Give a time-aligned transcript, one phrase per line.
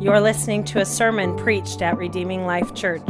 [0.00, 3.08] You're listening to a sermon preached at Redeeming Life Church.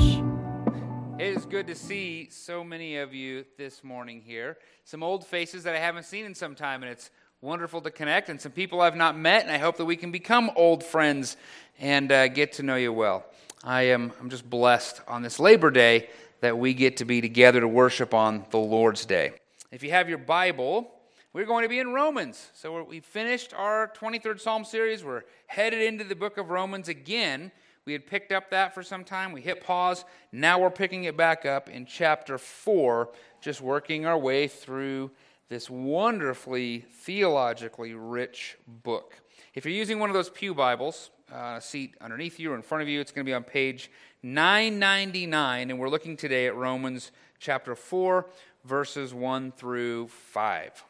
[1.18, 4.58] It is good to see so many of you this morning here.
[4.84, 7.10] Some old faces that I haven't seen in some time, and it's
[7.40, 10.12] wonderful to connect, and some people I've not met, and I hope that we can
[10.12, 11.36] become old friends
[11.80, 13.24] and uh, get to know you well.
[13.64, 16.10] I am I'm just blessed on this Labor Day
[16.40, 19.32] that we get to be together to worship on the Lord's Day.
[19.72, 20.93] If you have your Bible,
[21.34, 22.50] we're going to be in Romans.
[22.54, 25.02] So we finished our 23rd Psalm series.
[25.02, 27.50] We're headed into the book of Romans again.
[27.84, 29.32] We had picked up that for some time.
[29.32, 30.04] We hit pause.
[30.30, 35.10] Now we're picking it back up in chapter 4, just working our way through
[35.48, 39.20] this wonderfully theologically rich book.
[39.54, 42.82] If you're using one of those Pew Bibles, uh, seat underneath you or in front
[42.82, 43.90] of you, it's going to be on page
[44.22, 48.24] 999, and we're looking today at Romans chapter 4,
[48.64, 50.84] verses 1 through 5.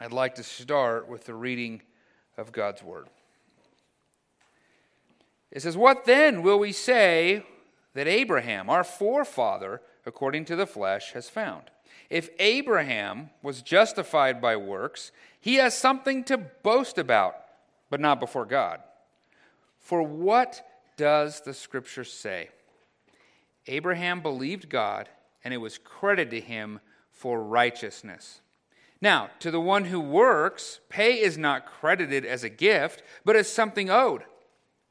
[0.00, 1.82] I'd like to start with the reading
[2.36, 3.08] of God's Word.
[5.50, 7.44] It says, What then will we say
[7.94, 11.64] that Abraham, our forefather, according to the flesh, has found?
[12.10, 17.34] If Abraham was justified by works, he has something to boast about,
[17.90, 18.80] but not before God.
[19.80, 20.64] For what
[20.96, 22.50] does the scripture say?
[23.66, 25.08] Abraham believed God,
[25.42, 28.40] and it was credited to him for righteousness.
[29.00, 33.50] Now, to the one who works, pay is not credited as a gift, but as
[33.50, 34.24] something owed.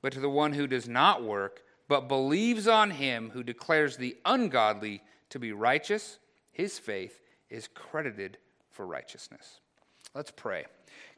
[0.01, 4.15] But to the one who does not work, but believes on him who declares the
[4.25, 6.19] ungodly to be righteous,
[6.51, 7.19] his faith
[7.49, 8.37] is credited
[8.71, 9.59] for righteousness.
[10.13, 10.65] Let's pray.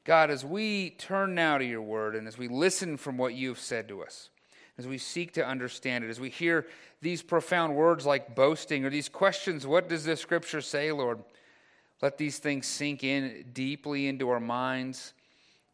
[0.03, 3.59] God, as we turn now to your word and as we listen from what you've
[3.59, 4.29] said to us,
[4.77, 6.65] as we seek to understand it, as we hear
[7.01, 11.19] these profound words like boasting or these questions, what does the scripture say, Lord?
[12.01, 15.13] Let these things sink in deeply into our minds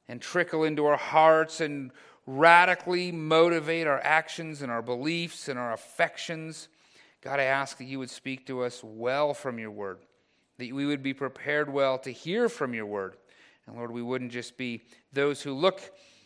[0.08, 1.92] and trickle into our hearts and
[2.26, 6.68] radically motivate our actions and our beliefs and our affections.
[7.22, 10.00] God, I ask that you would speak to us well from your word,
[10.58, 13.18] that we would be prepared well to hear from your word.
[13.68, 14.82] And Lord, we wouldn't just be
[15.14, 15.82] those who look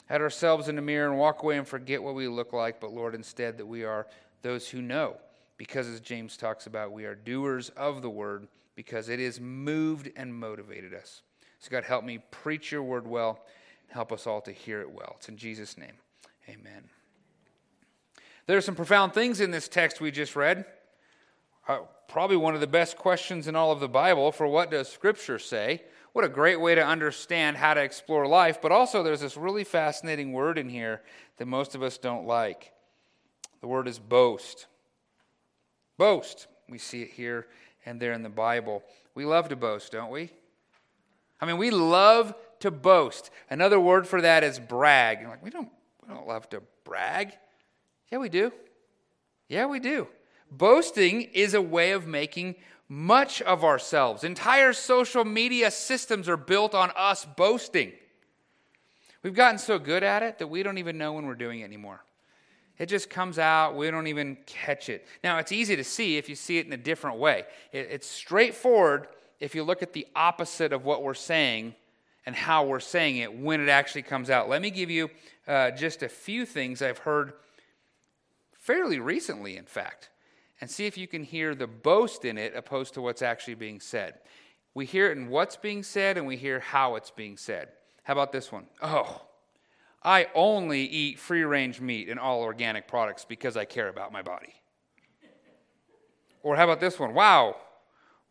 [0.10, 2.92] at ourselves in the mirror and walk away and forget what we look like, but
[2.92, 4.08] Lord, instead that we are
[4.42, 5.18] those who know.
[5.58, 8.48] Because as James talks about, we are doers of the word
[8.80, 11.22] because it has moved and motivated us.
[11.60, 13.44] So, God, help me preach your word well.
[13.82, 15.16] and Help us all to hear it well.
[15.18, 15.96] It's in Jesus' name.
[16.48, 16.86] Amen.
[18.48, 20.64] There are some profound things in this text we just read.
[21.68, 24.88] Uh, probably one of the best questions in all of the Bible for what does
[24.88, 25.84] Scripture say?
[26.14, 28.62] What a great way to understand how to explore life.
[28.62, 31.02] But also, there's this really fascinating word in here
[31.36, 32.72] that most of us don't like.
[33.60, 34.68] The word is boast.
[35.98, 36.48] Boast.
[36.70, 37.48] We see it here
[37.90, 38.84] and there in the Bible.
[39.16, 40.32] We love to boast, don't we?
[41.42, 43.32] I mean, we love to boast.
[43.50, 45.22] Another word for that is brag.
[45.22, 45.70] You're like, we don't,
[46.02, 47.34] we don't love to brag.
[48.12, 48.54] Yeah, we do.
[49.48, 50.08] Yeah, we do.
[50.52, 52.56] Boasting is a way of making
[52.88, 54.24] much of ourselves.
[54.24, 57.92] Entire social media systems are built on us boasting.
[59.24, 61.66] We've gotten so good at it that we don't even know when we're doing it
[61.66, 62.04] anymore.
[62.80, 63.76] It just comes out.
[63.76, 65.06] We don't even catch it.
[65.24, 67.44] Now, it's easy to see if you see it in a different way.
[67.74, 69.08] it's straightforward
[69.40, 71.76] if you look at the opposite of what we're saying
[72.26, 74.50] and how we're saying it when it actually comes out.
[74.50, 75.10] Let me give you
[75.48, 77.34] uh, just a few things I've heard
[78.54, 80.10] fairly recently, in fact,
[80.62, 83.80] and see if you can hear the boast in it opposed to what's actually being
[83.80, 84.16] said.
[84.74, 87.70] We hear it in what's being said and we hear how it's being said.
[88.04, 88.66] How about this one?
[88.82, 89.22] Oh,
[90.02, 94.22] I only eat free range meat and all organic products because I care about my
[94.22, 94.54] body.
[96.42, 97.14] Or how about this one?
[97.14, 97.58] Wow,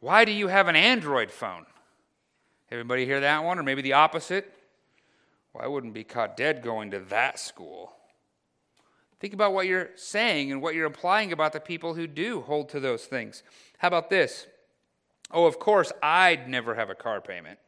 [0.00, 1.66] why do you have an Android phone?
[2.70, 3.58] Everybody hear that one?
[3.58, 4.52] Or maybe the opposite?
[5.52, 7.92] Well, I wouldn't be caught dead going to that school.
[9.20, 12.68] Think about what you're saying and what you're implying about the people who do hold
[12.70, 13.42] to those things.
[13.78, 14.46] How about this?
[15.30, 17.58] Oh, of course, I'd never have a car payment.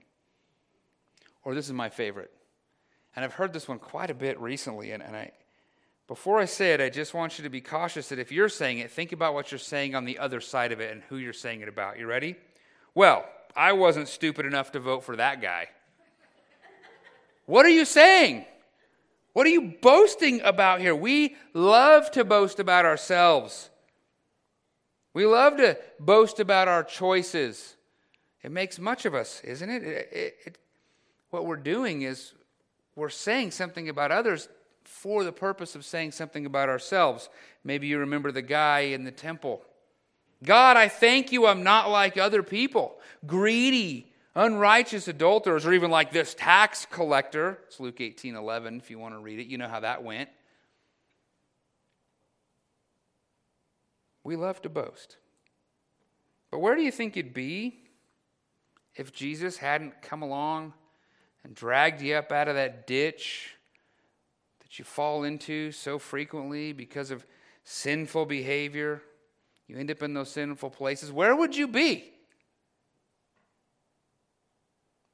[1.44, 2.30] Or this is my favorite.
[3.16, 4.92] And I've heard this one quite a bit recently.
[4.92, 5.32] And, and I,
[6.06, 8.78] before I say it, I just want you to be cautious that if you're saying
[8.78, 11.32] it, think about what you're saying on the other side of it and who you're
[11.32, 11.98] saying it about.
[11.98, 12.36] You ready?
[12.94, 13.24] Well,
[13.56, 15.68] I wasn't stupid enough to vote for that guy.
[17.46, 18.44] what are you saying?
[19.32, 20.94] What are you boasting about here?
[20.94, 23.70] We love to boast about ourselves.
[25.14, 27.76] We love to boast about our choices.
[28.42, 29.82] It makes much of us, isn't it?
[29.82, 30.58] it, it, it
[31.30, 32.32] what we're doing is
[33.00, 34.46] we're saying something about others
[34.84, 37.30] for the purpose of saying something about ourselves.
[37.64, 39.62] Maybe you remember the guy in the temple.
[40.44, 46.12] God, I thank you I'm not like other people, greedy, unrighteous adulterers, or even like
[46.12, 47.60] this tax collector.
[47.68, 49.46] It's Luke 18 11, if you want to read it.
[49.46, 50.28] You know how that went.
[54.24, 55.16] We love to boast.
[56.50, 57.80] But where do you think you'd be
[58.94, 60.74] if Jesus hadn't come along
[61.44, 63.54] and dragged you up out of that ditch
[64.62, 67.26] that you fall into so frequently because of
[67.64, 69.02] sinful behavior?
[69.66, 71.12] You end up in those sinful places.
[71.12, 72.12] Where would you be?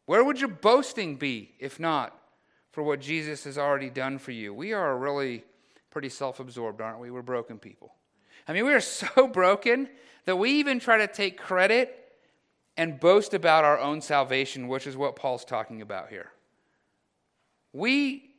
[0.06, 2.17] Where would your boasting be if not
[2.70, 4.55] for what Jesus has already done for you?
[4.55, 5.44] We are really
[5.90, 7.11] pretty self absorbed, aren't we?
[7.11, 7.93] We're broken people.
[8.49, 9.88] I mean, we are so broken
[10.25, 12.05] that we even try to take credit
[12.76, 16.31] and boast about our own salvation, which is what Paul's talking about here.
[17.73, 18.31] We,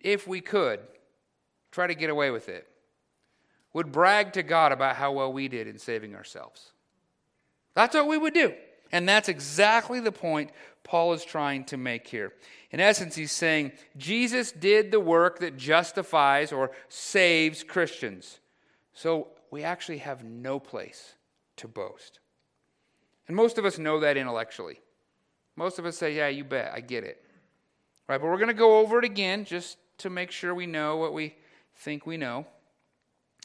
[0.00, 0.80] if we could,
[1.70, 2.66] try to get away with it,
[3.72, 6.72] would brag to God about how well we did in saving ourselves.
[7.74, 8.54] That's what we would do.
[8.92, 10.50] And that's exactly the point
[10.84, 12.32] Paul is trying to make here.
[12.70, 18.38] In essence, he's saying Jesus did the work that justifies or saves Christians.
[18.94, 21.14] So we actually have no place
[21.56, 22.20] to boast.
[23.28, 24.80] And most of us know that intellectually.
[25.56, 27.22] Most of us say, Yeah, you bet, I get it.
[28.08, 30.96] Right, but we're going to go over it again just to make sure we know
[30.96, 31.34] what we
[31.74, 32.46] think we know.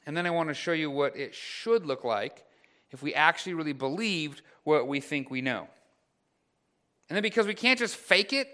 [0.05, 2.45] And then I want to show you what it should look like
[2.91, 5.67] if we actually really believed what we think we know.
[7.09, 8.47] And then because we can't just fake it,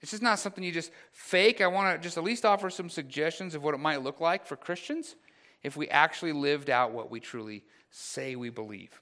[0.00, 1.60] it's just not something you just fake.
[1.60, 4.46] I want to just at least offer some suggestions of what it might look like
[4.46, 5.16] for Christians
[5.62, 9.00] if we actually lived out what we truly say we believe.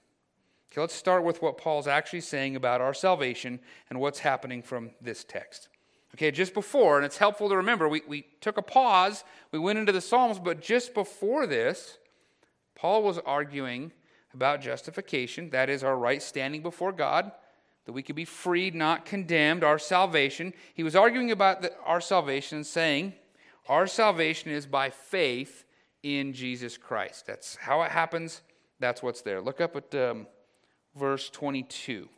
[0.75, 4.91] Okay, let's start with what Paul's actually saying about our salvation and what's happening from
[5.01, 5.69] this text.
[6.17, 9.23] Okay, just before, and it's helpful to remember, we, we took a pause,
[9.53, 11.99] we went into the Psalms, but just before this,
[12.75, 13.93] Paul was arguing
[14.33, 17.31] about justification, that is, our right standing before God,
[17.85, 20.53] that we could be freed, not condemned, our salvation.
[20.75, 23.13] He was arguing about the, our salvation, saying,
[23.69, 25.67] Our salvation is by faith
[26.03, 27.29] in Jesus Christ.
[27.29, 28.41] That's how it happens,
[28.81, 29.41] that's what's there.
[29.41, 30.27] Look up at um,
[30.97, 32.09] verse 22.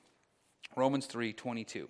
[0.76, 1.88] Romans 3 22.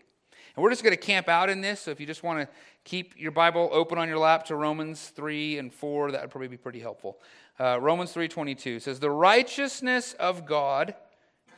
[0.56, 1.80] And we're just going to camp out in this.
[1.80, 2.48] So if you just want to
[2.84, 6.48] keep your Bible open on your lap to Romans 3 and 4, that would probably
[6.48, 7.18] be pretty helpful.
[7.58, 10.94] Uh, Romans 3 22 says, The righteousness of God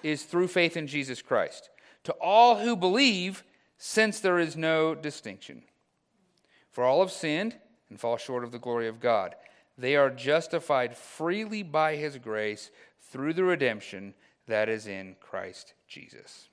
[0.02, 1.70] is through faith in Jesus Christ
[2.04, 3.44] to all who believe,
[3.76, 5.62] since there is no distinction.
[6.70, 7.56] For all have sinned
[7.90, 9.34] and fall short of the glory of God.
[9.76, 12.70] They are justified freely by his grace
[13.00, 14.14] through the redemption
[14.48, 16.48] that is in Christ Jesus.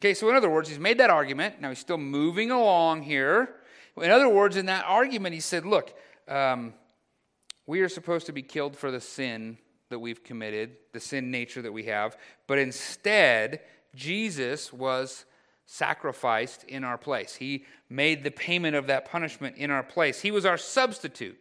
[0.00, 1.60] Okay, so in other words, he's made that argument.
[1.60, 3.56] Now he's still moving along here.
[3.96, 5.92] In other words, in that argument, he said, look,
[6.28, 6.74] um,
[7.66, 9.58] we are supposed to be killed for the sin
[9.88, 13.60] that we've committed, the sin nature that we have, but instead,
[13.94, 15.24] Jesus was
[15.66, 17.34] sacrificed in our place.
[17.34, 20.20] He made the payment of that punishment in our place.
[20.20, 21.38] He was our substitute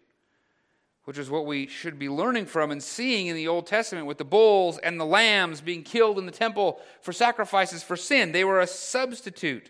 [1.07, 4.17] which is what we should be learning from and seeing in the Old Testament with
[4.17, 8.33] the bulls and the lambs being killed in the temple for sacrifices for sin.
[8.33, 9.69] They were a substitute.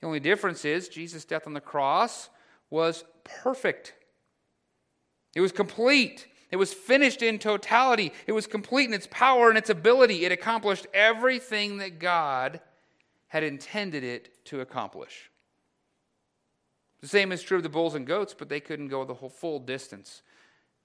[0.00, 2.28] The only difference is Jesus' death on the cross
[2.70, 3.92] was perfect,
[5.34, 6.28] it was complete.
[6.52, 8.12] It was finished in totality.
[8.26, 10.26] It was complete in its power and its ability.
[10.26, 12.60] It accomplished everything that God
[13.28, 15.30] had intended it to accomplish.
[17.00, 19.30] The same is true of the bulls and goats, but they couldn't go the whole
[19.30, 20.20] full distance.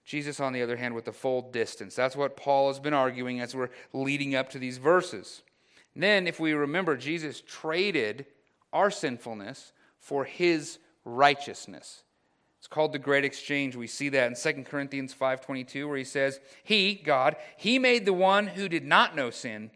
[0.08, 1.94] Jesus, on the other hand, with the full distance.
[1.94, 5.42] That's what Paul has been arguing as we're leading up to these verses.
[5.94, 8.26] And then, if we remember, Jesus traded
[8.72, 12.04] our sinfulness for his righteousness.
[12.58, 13.76] It's called the great exchange.
[13.76, 18.14] We see that in 2 Corinthians 5:22 where he says, "He, God, he made the
[18.14, 19.72] one who did not know sin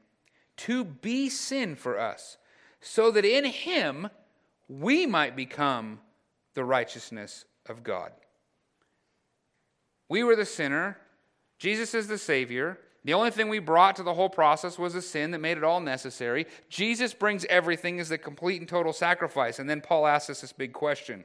[0.58, 2.38] to be sin for us,
[2.80, 4.10] so that in him
[4.70, 6.00] we might become
[6.54, 8.14] the righteousness of God."
[10.12, 10.98] We were the sinner.
[11.58, 12.78] Jesus is the Savior.
[13.06, 15.64] The only thing we brought to the whole process was a sin that made it
[15.64, 16.48] all necessary.
[16.68, 19.58] Jesus brings everything as the complete and total sacrifice.
[19.58, 21.24] And then Paul asks us this big question.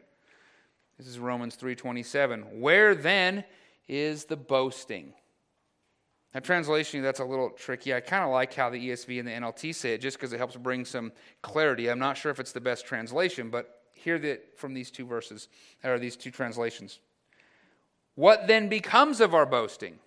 [0.99, 2.61] This is Romans 3:27.
[2.61, 3.45] Where then
[3.89, 5.15] is the boasting?
[6.33, 7.93] Now, translation, that's a little tricky.
[7.93, 10.39] I kind of like how the ESV and the NLT say it just because it
[10.39, 11.13] helps bring some
[11.43, 11.89] clarity.
[11.91, 15.49] I'm not sure if it's the best translation, but hear that from these two verses,
[15.83, 17.01] or these two translations.
[18.17, 20.01] What then becomes of our boasting?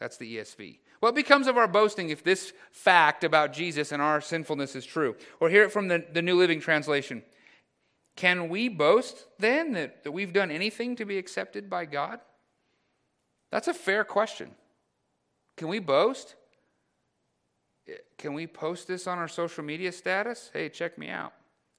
[0.00, 0.78] That's the ESV.
[1.00, 5.14] What becomes of our boasting if this fact about Jesus and our sinfulness is true?
[5.38, 7.22] Or hear it from the, the New Living Translation.
[8.16, 12.20] Can we boast then that, that we've done anything to be accepted by God?
[13.50, 14.50] That's a fair question.
[15.56, 16.34] Can we boast?
[18.18, 20.50] Can we post this on our social media status?
[20.52, 21.32] Hey, check me out.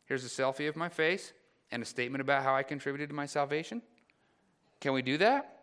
[0.05, 1.33] Here's a selfie of my face
[1.71, 3.81] and a statement about how I contributed to my salvation.
[4.79, 5.60] Can we do that?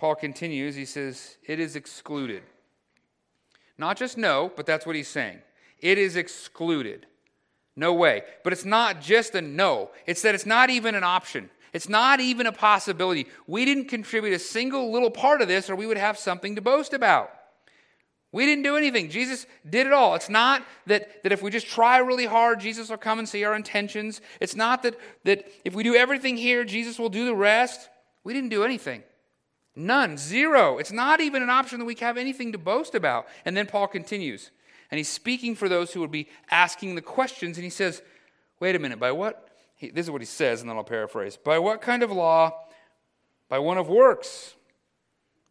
[0.00, 2.42] Paul continues, he says, It is excluded.
[3.76, 5.40] Not just no, but that's what he's saying.
[5.78, 7.06] It is excluded.
[7.76, 8.22] No way.
[8.42, 11.50] But it's not just a no, it's that it's not even an option.
[11.74, 13.26] It's not even a possibility.
[13.46, 16.62] We didn't contribute a single little part of this, or we would have something to
[16.62, 17.30] boast about.
[18.32, 19.10] We didn't do anything.
[19.10, 20.14] Jesus did it all.
[20.14, 23.44] It's not that, that if we just try really hard, Jesus will come and see
[23.44, 24.22] our intentions.
[24.40, 27.90] It's not that, that if we do everything here, Jesus will do the rest.
[28.24, 29.02] We didn't do anything.
[29.80, 30.18] None.
[30.18, 30.78] Zero.
[30.78, 33.26] It's not even an option that we have anything to boast about.
[33.44, 34.50] And then Paul continues.
[34.90, 37.56] And he's speaking for those who would be asking the questions.
[37.56, 38.02] And he says,
[38.58, 39.48] wait a minute, by what?
[39.76, 41.36] He, this is what he says, and then I'll paraphrase.
[41.36, 42.52] By what kind of law?
[43.48, 44.54] By one of works.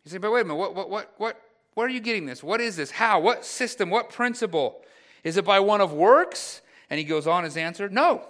[0.06, 1.42] You say, but wait a minute, what, what, what, what,
[1.74, 2.44] where are you getting this?
[2.44, 2.92] What is this?
[2.92, 3.20] How?
[3.20, 3.90] What system?
[3.90, 4.82] What principle?
[5.24, 6.62] Is it by one of works?
[6.90, 8.24] And he goes on his answer No.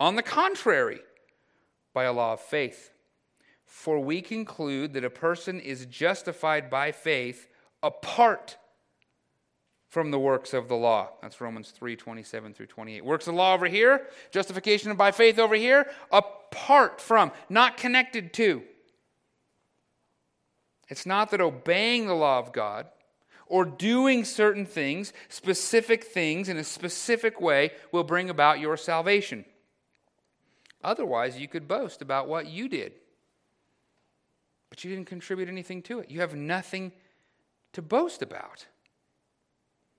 [0.00, 1.00] On the contrary,
[1.92, 2.92] by a law of faith.
[3.68, 7.48] For we conclude that a person is justified by faith
[7.82, 8.56] apart
[9.90, 11.10] from the works of the law.
[11.20, 13.04] That's Romans 3 27 through 28.
[13.04, 18.32] Works of the law over here, justification by faith over here, apart from, not connected
[18.34, 18.62] to.
[20.88, 22.86] It's not that obeying the law of God
[23.46, 29.44] or doing certain things, specific things in a specific way, will bring about your salvation.
[30.82, 32.94] Otherwise, you could boast about what you did,
[34.70, 36.10] but you didn't contribute anything to it.
[36.10, 36.92] You have nothing
[37.72, 38.66] to boast about.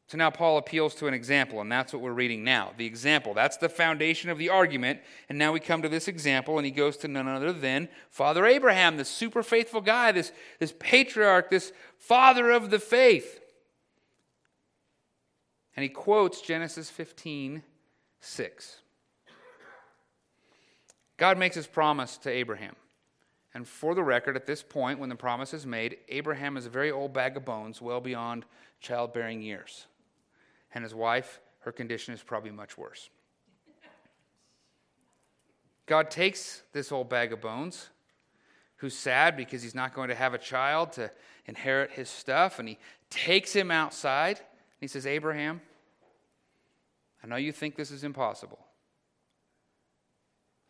[0.08, 2.72] So now Paul appeals to an example, and that's what we're reading now.
[2.76, 3.36] The example.
[3.36, 5.02] That's the foundation of the argument.
[5.30, 8.48] And now we come to this example, and he goes to none other than Father
[8.48, 13.40] Abraham, this super faithful guy, this, this patriarch, this father of the faith.
[15.76, 17.62] And he quotes Genesis 15
[18.22, 18.78] 6.
[21.18, 22.76] God makes his promise to Abraham.
[23.60, 26.70] And for the record, at this point, when the promise is made, Abraham is a
[26.70, 28.46] very old bag of bones, well beyond
[28.80, 29.88] childbearing years
[30.74, 33.10] and his wife, her condition is probably much worse.
[35.86, 37.90] God takes this old bag of bones,
[38.78, 41.12] who's sad because he's not going to have a child to
[41.46, 42.78] inherit his stuff, and he
[43.10, 44.38] takes him outside.
[44.38, 45.60] And he says, Abraham,
[47.22, 48.60] I know you think this is impossible.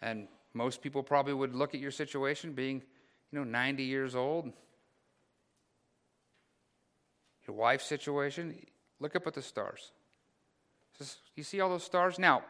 [0.01, 2.82] And most people probably would look at your situation being,
[3.32, 4.51] you know, 90 years old.
[7.48, 8.56] Your wife's situation,
[9.00, 9.91] Look up at the stars.
[11.36, 12.20] You see all those stars?
[12.20, 12.44] Now,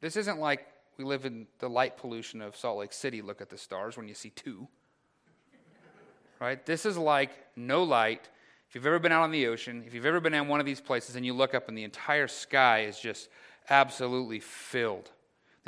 [0.00, 0.66] this isn't like
[0.98, 4.08] we live in the light pollution of Salt Lake City, look at the stars when
[4.08, 4.68] you see two.
[6.40, 6.64] Right?
[6.66, 8.28] This is like no light.
[8.68, 10.66] If you've ever been out on the ocean, if you've ever been in one of
[10.66, 13.28] these places and you look up and the entire sky is just
[13.70, 15.10] absolutely filled.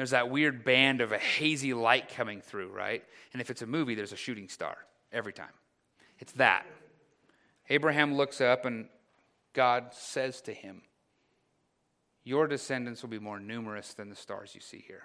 [0.00, 3.04] There's that weird band of a hazy light coming through, right?
[3.34, 4.78] And if it's a movie, there's a shooting star
[5.12, 5.52] every time.
[6.20, 6.64] It's that.
[7.68, 8.88] Abraham looks up and
[9.52, 10.80] God says to him,
[12.24, 15.02] Your descendants will be more numerous than the stars you see here.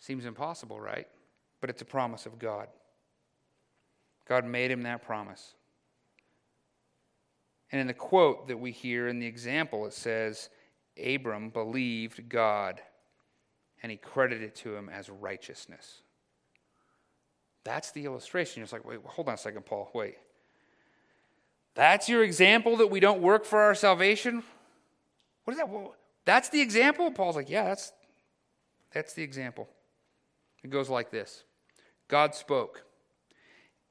[0.00, 1.06] Seems impossible, right?
[1.60, 2.66] But it's a promise of God.
[4.28, 5.54] God made him that promise.
[7.70, 10.48] And in the quote that we hear in the example, it says,
[11.02, 12.80] Abram believed God
[13.82, 16.02] and he credited it to him as righteousness.
[17.64, 18.60] That's the illustration.
[18.60, 19.90] You're just like, wait, hold on a second, Paul.
[19.94, 20.16] Wait.
[21.74, 24.42] That's your example that we don't work for our salvation?
[25.44, 25.68] What is that?
[26.24, 27.10] That's the example?
[27.10, 27.92] Paul's like, yeah, that's,
[28.92, 29.68] that's the example.
[30.62, 31.44] It goes like this
[32.08, 32.84] God spoke,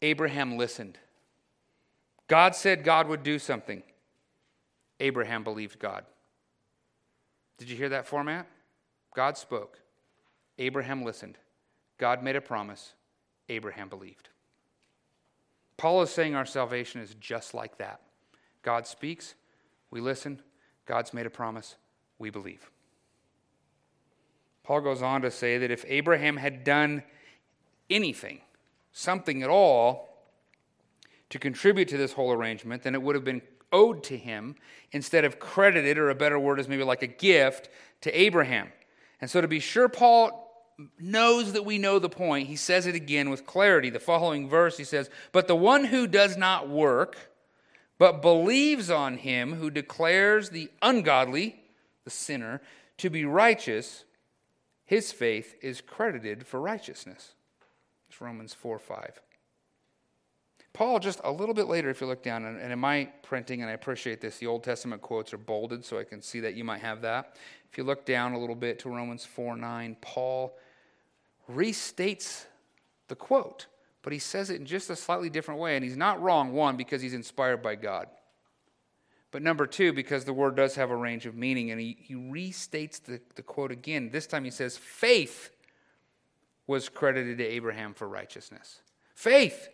[0.02, 0.98] Abraham listened.
[2.28, 3.84] God said God would do something.
[5.02, 6.06] Abraham believed God.
[7.62, 8.48] Did you hear that format?
[9.16, 9.78] God spoke.
[10.58, 11.38] Abraham listened.
[12.00, 12.94] God made a promise.
[13.50, 14.30] Abraham believed.
[15.78, 18.02] Paul is saying our salvation is just like that.
[18.64, 19.36] God speaks,
[19.92, 20.42] we listen,
[20.88, 21.76] God's made a promise,
[22.18, 22.72] we believe.
[24.64, 27.04] Paul goes on to say that if Abraham had done
[27.92, 28.42] anything,
[28.92, 30.26] something at all,
[31.30, 34.56] to contribute to this whole arrangement, then it would have been owed to him
[34.92, 37.70] instead of credited, or a better word is maybe like a gift,
[38.02, 38.70] to Abraham.
[39.20, 40.42] And so to be sure Paul
[41.00, 43.90] knows that we know the point, he says it again with clarity.
[43.90, 47.18] The following verse, he says, But the one who does not work,
[47.98, 51.62] but believes on him who declares the ungodly,
[52.04, 52.62] the sinner,
[52.98, 54.06] to be righteous,
[54.86, 57.34] his faith is credited for righteousness.
[58.10, 59.22] It's Romans 4 5.
[60.74, 63.70] Paul, just a little bit later, if you look down, and in my printing, and
[63.70, 66.64] I appreciate this, the Old Testament quotes are bolded, so I can see that you
[66.64, 67.36] might have that.
[67.70, 70.58] If you look down a little bit to Romans 4 9, Paul
[71.52, 72.46] restates
[73.10, 73.68] the quote,
[74.02, 75.76] but he says it in just a slightly different way.
[75.76, 78.08] And he's not wrong, one, because he's inspired by God.
[79.32, 82.16] But number two, because the word does have a range of meaning, and he, he
[82.16, 84.10] restates the, the quote again.
[84.12, 85.52] This time he says, faith
[86.68, 88.82] was credited to Abraham for righteousness.
[89.16, 89.70] Faith.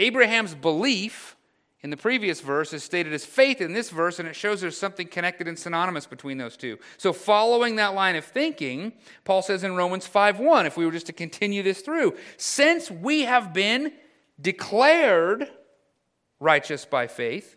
[0.00, 1.36] Abraham's belief
[1.82, 4.76] in the previous verse is stated as faith in this verse, and it shows there's
[4.76, 6.78] something connected and synonymous between those two.
[6.96, 11.06] So, following that line of thinking, Paul says in Romans 5:1, if we were just
[11.06, 13.92] to continue this through, since we have been
[14.40, 15.50] declared
[16.38, 17.56] righteous by faith,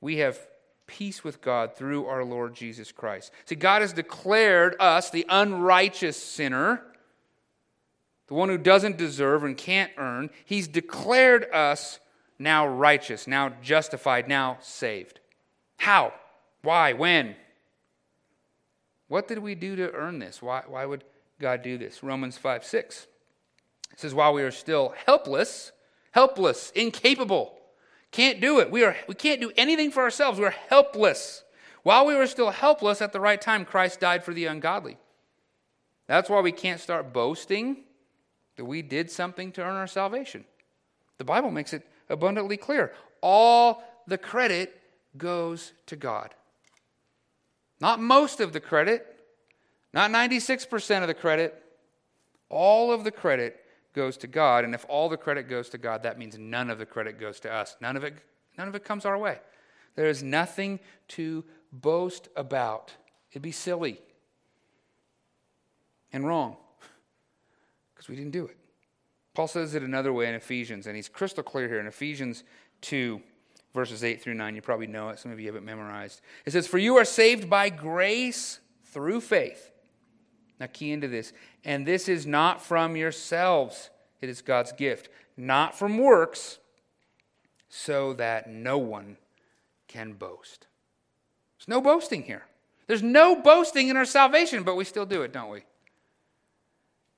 [0.00, 0.38] we have
[0.86, 3.32] peace with God through our Lord Jesus Christ.
[3.46, 6.84] See, God has declared us, the unrighteous sinner,
[8.26, 12.00] the one who doesn't deserve and can't earn, He's declared us
[12.38, 15.20] now righteous, now justified, now saved.
[15.76, 16.12] How?
[16.62, 16.92] Why?
[16.92, 17.36] When?
[19.08, 20.40] What did we do to earn this?
[20.40, 21.04] Why, why would
[21.38, 22.02] God do this?
[22.02, 23.06] Romans 5 6
[23.92, 25.70] it says, While we are still helpless,
[26.10, 27.56] helpless, incapable,
[28.10, 28.70] can't do it.
[28.70, 30.40] We, are, we can't do anything for ourselves.
[30.40, 31.44] We're helpless.
[31.84, 34.96] While we were still helpless at the right time, Christ died for the ungodly.
[36.06, 37.84] That's why we can't start boasting
[38.56, 40.44] that we did something to earn our salvation.
[41.18, 42.92] The Bible makes it abundantly clear.
[43.20, 44.80] All the credit
[45.16, 46.34] goes to God.
[47.80, 49.06] Not most of the credit,
[49.92, 51.62] not 96% of the credit.
[52.48, 53.60] All of the credit
[53.94, 54.64] goes to God.
[54.64, 57.40] And if all the credit goes to God, that means none of the credit goes
[57.40, 57.76] to us.
[57.80, 58.14] None of it,
[58.58, 59.38] none of it comes our way.
[59.94, 62.92] There is nothing to boast about.
[63.30, 64.00] It'd be silly
[66.12, 66.56] and wrong
[68.04, 68.56] because we didn't do it.
[69.34, 72.44] Paul says it another way in Ephesians, and he's crystal clear here in Ephesians
[72.82, 73.20] 2,
[73.72, 74.54] verses 8 through 9.
[74.54, 76.20] You probably know it, some of you have it memorized.
[76.44, 79.70] It says, For you are saved by grace through faith.
[80.60, 81.32] Now, key into this.
[81.64, 86.58] And this is not from yourselves, it is God's gift, not from works,
[87.68, 89.16] so that no one
[89.88, 90.66] can boast.
[91.58, 92.44] There's no boasting here.
[92.86, 95.64] There's no boasting in our salvation, but we still do it, don't we?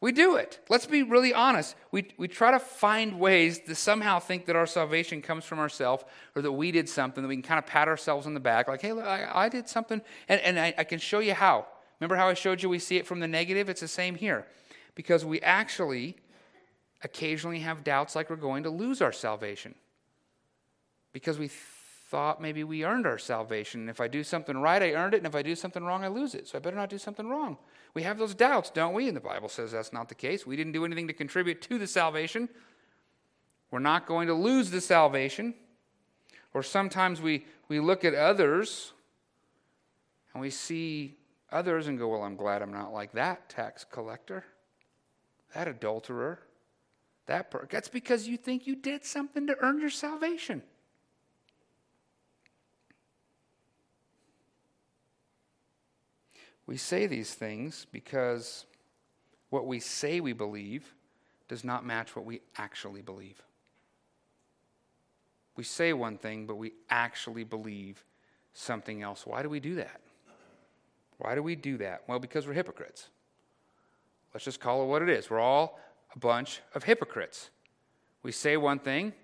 [0.01, 0.61] We do it.
[0.69, 1.75] Let's be really honest.
[1.91, 6.05] We, we try to find ways to somehow think that our salvation comes from ourselves
[6.35, 8.69] or that we did something, that we can kind of pat ourselves on the back,
[8.69, 11.67] like, hey, look, I, I did something, and, and I, I can show you how.
[11.99, 13.71] Remember how I showed you we see it from the negative?
[13.71, 14.47] It's the same here.
[14.95, 16.17] Because we actually
[17.03, 19.75] occasionally have doubts like we're going to lose our salvation.
[21.13, 21.49] Because we
[22.07, 23.89] thought maybe we earned our salvation.
[23.89, 25.19] If I do something right, I earned it.
[25.19, 26.47] And if I do something wrong, I lose it.
[26.47, 27.59] So I better not do something wrong.
[27.95, 29.09] We have those doubts, don't we?
[29.09, 30.47] And the Bible says that's not the case.
[30.47, 32.49] We didn't do anything to contribute to the salvation.
[33.71, 35.55] We're not going to lose the salvation.
[36.55, 38.93] Or sometimes we, we look at others
[40.33, 41.17] and we see
[41.51, 44.45] others and go, Well, I'm glad I'm not like that tax collector,
[45.55, 46.39] that adulterer,
[47.27, 47.67] that per-.
[47.69, 50.63] That's because you think you did something to earn your salvation.
[56.67, 58.67] We say these things because
[59.51, 60.95] what we say we believe
[61.49, 63.41] does not match what we actually believe.
[65.57, 68.05] We say one thing, but we actually believe
[68.53, 69.27] something else.
[69.27, 70.01] Why do we do that?
[71.19, 72.03] Why do we do that?
[72.07, 73.09] Well, because we're hypocrites.
[74.35, 75.31] Let's just call it what it is.
[75.31, 75.79] We're all
[76.15, 77.51] a bunch of hypocrites.
[78.23, 79.15] We say one thing,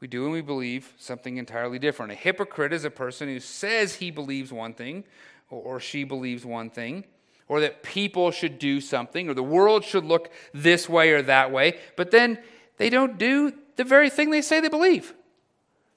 [0.00, 2.12] we do and we believe something entirely different.
[2.12, 5.04] A hypocrite is a person who says he believes one thing
[5.50, 7.04] or she believes one thing,
[7.48, 11.50] or that people should do something, or the world should look this way or that
[11.50, 12.38] way, but then
[12.76, 15.12] they don't do the very thing they say they believe.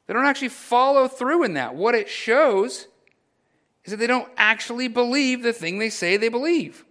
[0.08, 1.76] They don't actually follow through in that.
[1.76, 2.88] What it shows
[3.86, 6.86] is that they don't actually believe the thing they say they believe.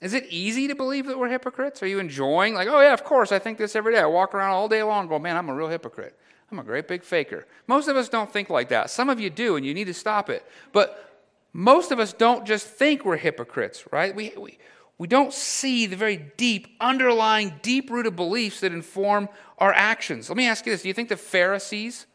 [0.00, 1.82] Is it easy to believe that we're hypocrites?
[1.82, 4.00] Are you enjoying, like, oh, yeah, of course, I think this every day.
[4.00, 6.16] I walk around all day long go, man, I'm a real hypocrite.
[6.50, 7.46] I'm a great big faker.
[7.66, 8.90] Most of us don't think like that.
[8.90, 10.46] Some of you do, and you need to stop it.
[10.72, 11.04] But
[11.52, 14.14] most of us don't just think we're hypocrites, right?
[14.14, 14.58] We, we,
[14.96, 20.28] we don't see the very deep, underlying, deep rooted beliefs that inform our actions.
[20.30, 22.06] Let me ask you this Do you think the Pharisees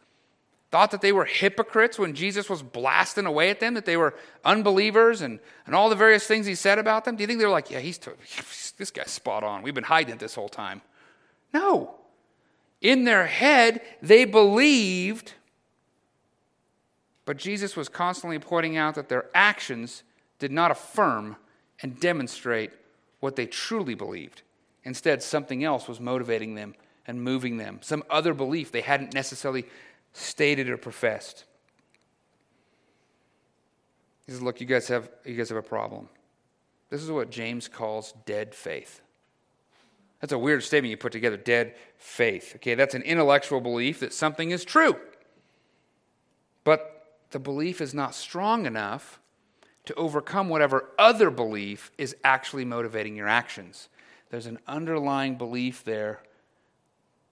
[0.71, 4.15] thought that they were hypocrites when Jesus was blasting away at them, that they were
[4.43, 7.15] unbelievers and, and all the various things he said about them?
[7.15, 8.09] Do you think they were like, yeah, he's t-
[8.77, 9.61] this guy's spot on.
[9.61, 10.81] We've been hiding it this whole time.
[11.53, 12.02] No.
[12.83, 15.33] In their head, they believed,
[17.23, 20.03] but Jesus was constantly pointing out that their actions
[20.37, 21.37] did not affirm
[21.81, 22.71] and demonstrate
[23.21, 24.41] what they truly believed.
[24.83, 26.75] Instead, something else was motivating them
[27.07, 29.65] and moving them, some other belief they hadn't necessarily
[30.11, 31.45] stated or professed.
[34.25, 36.09] He says, Look, you guys have, you guys have a problem.
[36.89, 39.01] This is what James calls dead faith.
[40.23, 42.53] That's a weird statement you put together dead faith.
[42.55, 44.95] Okay, that's an intellectual belief that something is true.
[46.63, 49.19] but the belief is not strong enough
[49.83, 53.89] to overcome whatever other belief is actually motivating your actions.
[54.29, 56.21] There's an underlying belief there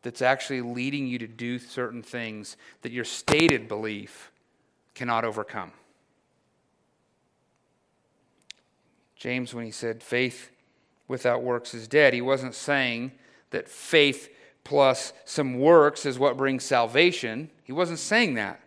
[0.02, 4.32] that's actually leading you to do certain things that your stated belief
[4.96, 5.72] cannot overcome.
[9.16, 10.52] James, when he said faith
[11.12, 13.12] without works is dead, he wasn't saying
[13.52, 14.30] that faith
[14.64, 17.50] plus some works is what brings salvation.
[17.64, 18.62] He wasn't saying that.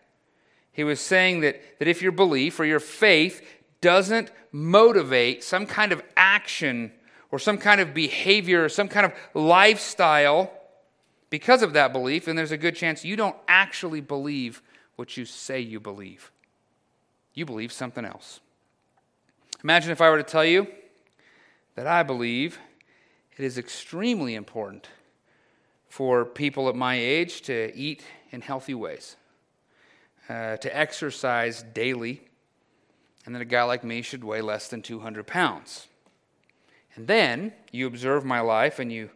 [0.71, 3.43] He was saying that, that if your belief or your faith
[3.81, 6.93] doesn't motivate some kind of action
[7.31, 10.53] or some kind of behavior or some kind of lifestyle
[11.31, 14.63] because of that belief, then there's a good chance you don't actually believe
[14.97, 16.31] what you say you believe.
[17.33, 18.41] You believe something else.
[19.63, 20.67] Imagine if I were to tell you
[21.75, 22.59] that I believe
[23.37, 24.89] it is extremely important
[25.89, 29.17] for people at my age to eat in healthy ways,
[30.29, 32.23] uh, to exercise daily,
[33.27, 35.87] and that a guy like me should weigh less than 200 pounds.
[36.97, 39.11] And then you observe my life and you,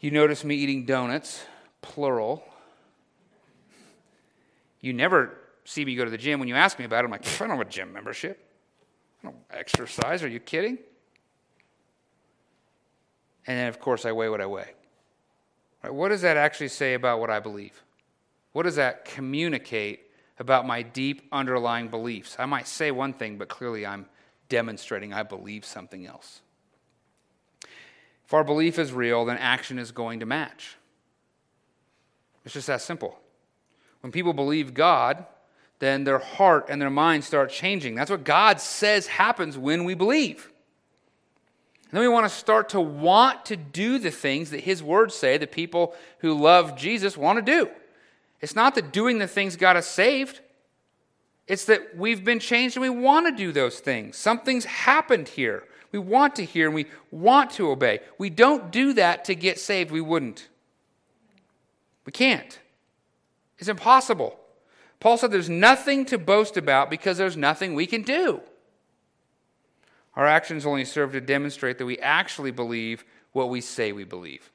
[0.00, 1.44] you notice me eating donuts,
[1.82, 2.44] plural.
[4.80, 6.38] You never see me go to the gym.
[6.38, 8.38] When you ask me about it, I'm like, I don't have a gym membership.
[9.22, 10.22] I don't exercise.
[10.22, 10.78] Are you kidding?
[13.46, 14.72] And then, of course, I weigh what I weigh.
[15.82, 17.82] Right, what does that actually say about what I believe?
[18.52, 20.00] What does that communicate
[20.38, 22.36] about my deep underlying beliefs?
[22.38, 24.06] I might say one thing, but clearly I'm
[24.48, 26.40] demonstrating I believe something else.
[28.24, 30.76] If our belief is real, then action is going to match.
[32.44, 33.18] It's just that simple.
[34.00, 35.26] When people believe God,
[35.78, 37.94] then their heart and their mind start changing.
[37.94, 40.50] That's what God says happens when we believe.
[41.94, 45.38] Then we want to start to want to do the things that His words say
[45.38, 47.70] that people who love Jesus want to do.
[48.40, 50.40] It's not that doing the things got us saved,
[51.46, 54.16] it's that we've been changed and we want to do those things.
[54.16, 55.62] Something's happened here.
[55.92, 58.00] We want to hear and we want to obey.
[58.18, 59.92] We don't do that to get saved.
[59.92, 60.48] We wouldn't.
[62.06, 62.58] We can't.
[63.60, 64.36] It's impossible.
[64.98, 68.40] Paul said there's nothing to boast about because there's nothing we can do.
[70.16, 74.50] Our actions only serve to demonstrate that we actually believe what we say we believe.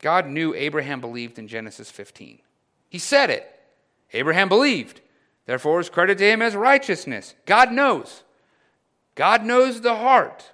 [0.00, 2.38] God knew Abraham believed in Genesis 15.
[2.88, 3.50] He said it.
[4.12, 5.00] Abraham believed.
[5.46, 7.34] Therefore, is credited to him as righteousness.
[7.44, 8.22] God knows.
[9.14, 10.52] God knows the heart.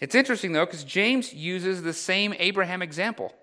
[0.00, 3.34] It's interesting, though, because James uses the same Abraham example.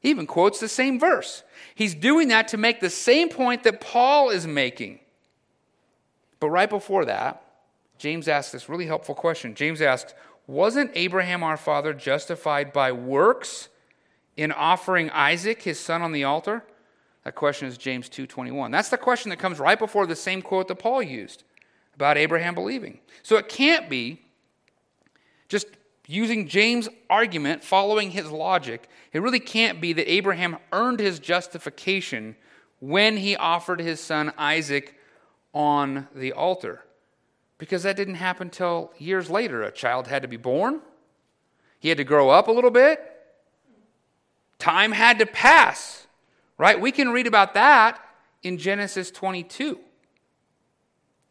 [0.00, 1.42] He even quotes the same verse.
[1.74, 4.98] He's doing that to make the same point that Paul is making.
[6.40, 7.42] But right before that,
[8.00, 9.54] James asks this really helpful question.
[9.54, 10.14] James asks,
[10.46, 13.68] Wasn't Abraham our father justified by works
[14.38, 16.64] in offering Isaac his son on the altar?
[17.24, 18.70] That question is James 2:21.
[18.70, 21.44] That's the question that comes right before the same quote that Paul used
[21.94, 23.00] about Abraham believing.
[23.22, 24.22] So it can't be
[25.50, 25.66] just
[26.06, 28.88] using James' argument, following his logic.
[29.12, 32.34] It really can't be that Abraham earned his justification
[32.78, 34.98] when he offered his son Isaac
[35.52, 36.82] on the altar
[37.60, 39.62] because that didn't happen till years later.
[39.62, 40.80] A child had to be born,
[41.78, 43.00] he had to grow up a little bit,
[44.58, 46.06] time had to pass,
[46.58, 46.80] right?
[46.80, 48.00] We can read about that
[48.42, 49.78] in Genesis 22.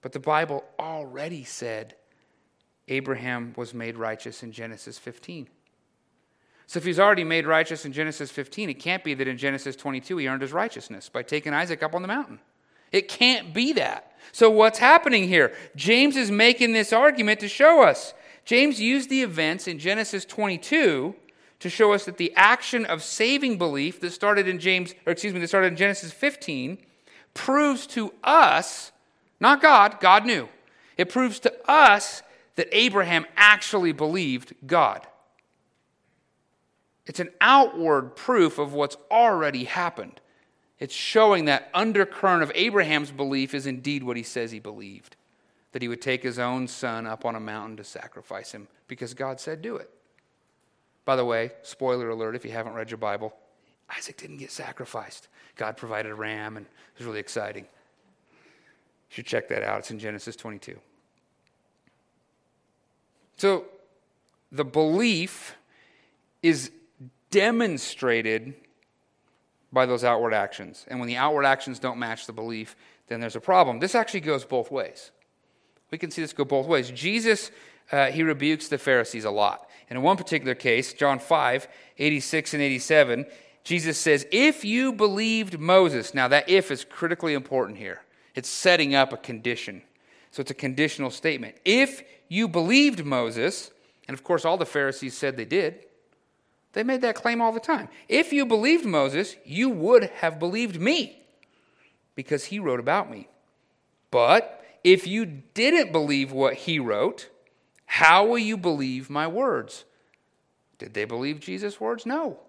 [0.01, 1.95] But the Bible already said
[2.87, 5.49] Abraham was made righteous in Genesis 15.
[6.67, 9.75] So if he's already made righteous in Genesis 15, it can't be that in Genesis
[9.75, 12.39] 22 he earned his righteousness by taking Isaac up on the mountain.
[12.91, 14.08] It can't be that.
[14.31, 15.53] So, what's happening here?
[15.75, 18.13] James is making this argument to show us.
[18.45, 21.15] James used the events in Genesis 22
[21.59, 25.33] to show us that the action of saving belief that started in James, or excuse
[25.33, 26.77] me, that started in Genesis 15,
[27.33, 28.91] proves to us,
[29.39, 30.49] not God, God knew,
[30.97, 32.23] it proves to us
[32.55, 35.05] that Abraham actually believed God.
[37.05, 40.21] It's an outward proof of what's already happened.
[40.79, 45.15] It's showing that undercurrent of Abraham's belief is indeed what he says he believed
[45.71, 49.13] that he would take his own son up on a mountain to sacrifice him because
[49.13, 49.89] God said, do it.
[51.05, 53.33] By the way, spoiler alert if you haven't read your Bible,
[53.95, 55.27] Isaac didn't get sacrificed.
[55.55, 57.63] God provided a ram, and it was really exciting.
[57.63, 59.79] You should check that out.
[59.79, 60.79] It's in Genesis 22.
[63.37, 63.65] So
[64.51, 65.55] the belief
[66.43, 66.71] is
[67.31, 68.53] demonstrated
[69.71, 70.85] by those outward actions.
[70.87, 72.75] And when the outward actions don't match the belief,
[73.07, 73.79] then there's a problem.
[73.79, 75.11] This actually goes both ways.
[75.91, 76.91] We can see this go both ways.
[76.91, 77.51] Jesus,
[77.91, 79.69] uh, he rebukes the Pharisees a lot.
[79.89, 83.25] And in one particular case, John 5, 86 and 87,
[83.63, 88.01] Jesus says, If you believed Moses, now that if is critically important here.
[88.35, 89.81] It's setting up a condition.
[90.31, 91.55] So it's a conditional statement.
[91.65, 93.71] If you believed Moses,
[94.07, 95.85] and of course all the Pharisees said they did,
[96.73, 97.89] they made that claim all the time.
[98.07, 101.21] If you believed Moses, you would have believed me
[102.15, 103.27] because he wrote about me.
[104.11, 107.29] But if you didn't believe what he wrote,
[107.85, 109.85] how will you believe my words?
[110.77, 112.05] Did they believe Jesus' words?
[112.05, 112.39] No.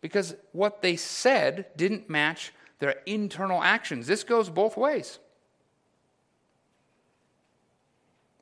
[0.00, 4.08] Because what they said didn't match their internal actions.
[4.08, 5.20] This goes both ways.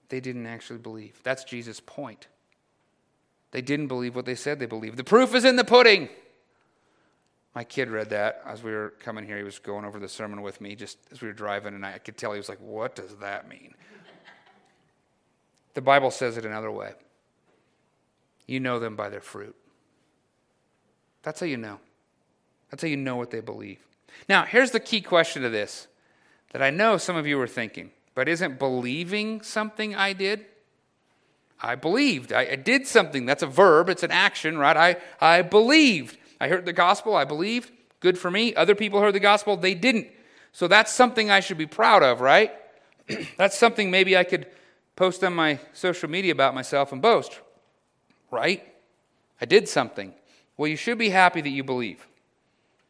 [0.08, 1.20] They didn't actually believe.
[1.22, 2.26] That's Jesus' point.
[3.52, 4.96] They didn't believe what they said they believed.
[4.96, 6.08] The proof is in the pudding.
[7.54, 9.36] My kid read that as we were coming here.
[9.36, 11.98] He was going over the sermon with me just as we were driving, and I
[11.98, 13.74] could tell he was like, What does that mean?
[15.74, 16.92] The Bible says it another way.
[18.46, 19.54] You know them by their fruit.
[21.22, 21.78] That's how you know.
[22.70, 23.78] That's how you know what they believe.
[24.28, 25.86] Now, here's the key question to this
[26.52, 30.46] that I know some of you are thinking, but isn't believing something I did?
[31.60, 32.32] I believed.
[32.32, 33.26] I, I, did something.
[33.26, 34.76] That's a verb, it's an action, right?
[34.76, 36.16] I, I believed.
[36.40, 37.70] I heard the gospel, I believed.
[38.00, 38.54] Good for me.
[38.54, 40.08] Other people heard the gospel, they didn't.
[40.52, 42.52] So that's something I should be proud of, right?
[43.36, 44.46] that's something maybe I could
[44.96, 47.40] post on my social media about myself and boast,
[48.30, 48.66] right?
[49.40, 50.14] I did something.
[50.56, 52.06] Well, you should be happy that you believe.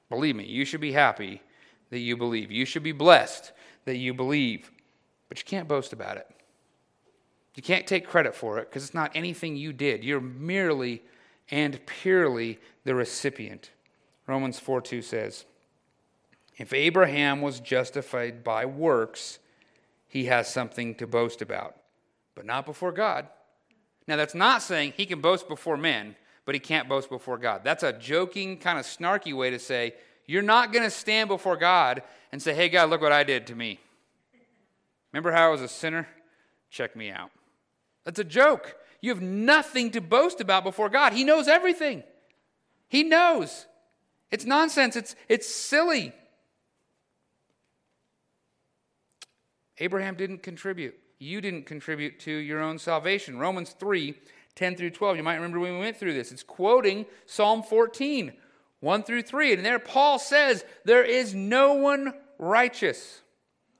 [0.09, 1.43] Believe me, you should be happy
[1.91, 2.51] that you believe.
[2.51, 3.53] You should be blessed
[3.85, 4.71] that you believe.
[5.29, 6.27] But you can't boast about it.
[7.61, 10.03] You can't take credit for it because it's not anything you did.
[10.03, 11.03] You're merely
[11.51, 13.69] and purely the recipient.
[14.27, 15.45] Romans 4 2 says,
[16.57, 19.41] If Abraham was justified by works,
[20.09, 21.77] he has something to boast about,
[22.35, 23.29] but not before God.
[24.07, 27.61] Now, that's not saying he can boast before men, but he can't boast before God.
[27.63, 29.93] That's a joking, kind of snarky way to say,
[30.25, 33.47] You're not going to stand before God and say, Hey, God, look what I did
[33.49, 33.81] to me.
[35.13, 36.09] Remember how I was a sinner?
[36.71, 37.31] Check me out.
[38.05, 38.77] That's a joke.
[39.01, 41.13] You have nothing to boast about before God.
[41.13, 42.03] He knows everything.
[42.89, 43.67] He knows.
[44.31, 44.97] It's nonsense.
[44.97, 46.13] It's, it's silly.
[49.79, 50.95] Abraham didn't contribute.
[51.19, 53.39] You didn't contribute to your own salvation.
[53.39, 54.15] Romans 3
[54.57, 55.17] 10 through 12.
[55.17, 56.33] You might remember when we went through this.
[56.33, 58.33] It's quoting Psalm 14
[58.81, 59.55] 1 through 3.
[59.55, 63.21] And there Paul says, There is no one righteous,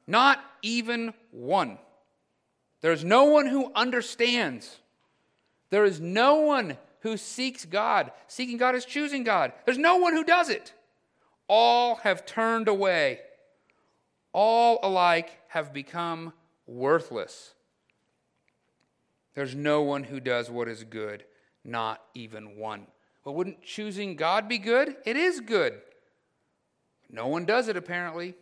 [0.07, 1.79] not even one.
[2.81, 4.79] There's no one who understands.
[5.71, 8.13] There is no one who seeks God.
[8.27, 9.53] Seeking God is choosing God.
[9.65, 10.73] There's no one who does it.
[11.49, 13.21] All have turned away.
[14.33, 16.33] All alike have become
[16.67, 17.55] worthless.
[19.35, 21.25] There's no one who does what is good,
[21.65, 22.87] not even one.
[23.25, 24.97] But wouldn't choosing God be good?
[25.05, 25.81] It is good.
[27.11, 28.35] No one does it, apparently.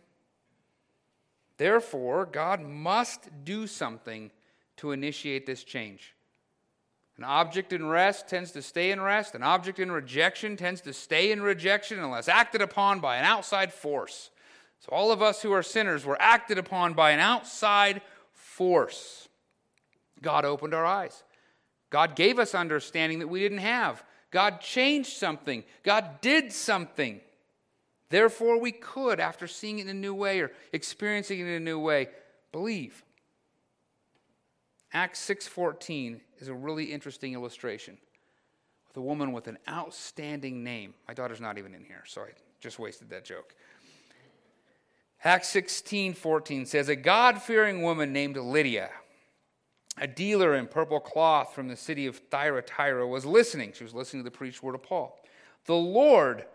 [1.59, 4.31] Therefore, God must do something
[4.79, 6.14] to initiate this change.
[7.18, 9.35] An object in rest tends to stay in rest.
[9.35, 13.73] An object in rejection tends to stay in rejection unless acted upon by an outside
[13.73, 14.31] force.
[14.79, 18.01] So, all of us who are sinners were acted upon by an outside
[18.33, 19.29] force.
[20.23, 21.25] God opened our eyes.
[21.90, 24.05] God gave us understanding that we didn't have.
[24.31, 25.64] God changed something.
[25.83, 27.21] God did something.
[28.11, 31.61] Therefore, we could, after seeing it in a new way or experiencing it in a
[31.61, 32.09] new way,
[32.53, 33.05] believe.
[34.92, 37.99] Acts 6:14 is a really interesting illustration
[38.87, 40.94] with a woman with an outstanding name.
[41.07, 43.55] My daughter's not even in here, so I just wasted that joke.
[45.23, 48.90] Acts 16:14 says a God-fearing woman named Lydia,
[49.99, 53.73] a dealer in purple cloth from the city of Thyatira, was listening.
[53.75, 55.21] She was listening to the preached word of Paul.
[55.66, 56.47] The Lord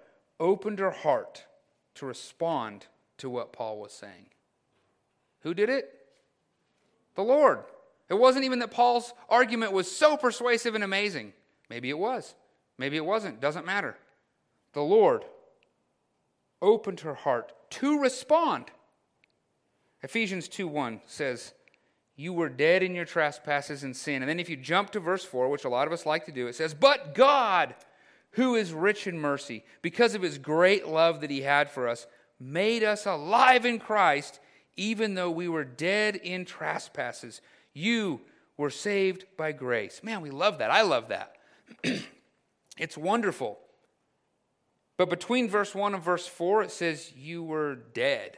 [0.44, 1.46] opened her heart
[1.96, 2.86] to respond
[3.18, 4.28] to what Paul was saying.
[5.42, 5.90] Who did it?
[7.16, 7.60] The Lord.
[8.10, 11.32] It wasn't even that Paul's argument was so persuasive and amazing.
[11.70, 12.36] Maybe it was.
[12.78, 13.40] Maybe it wasn't.
[13.40, 13.98] Doesn't matter.
[14.74, 15.24] The Lord
[16.62, 18.66] opened her heart to respond.
[20.02, 21.54] Ephesians 2 1 says,
[22.18, 24.22] You were dead in your trespasses and sin.
[24.22, 26.34] And then if you jump to verse 4, which a lot of us like to
[26.34, 27.76] do, it says, But God
[28.34, 32.08] who is rich in mercy, because of his great love that he had for us,
[32.40, 34.40] made us alive in Christ,
[34.76, 37.42] even though we were dead in trespasses.
[37.74, 38.22] You
[38.58, 40.02] were saved by grace.
[40.04, 40.72] Man, we love that.
[40.72, 41.36] I love that.
[42.78, 43.60] it's wonderful.
[44.98, 48.38] But between verse 1 and verse 4, it says, You were dead.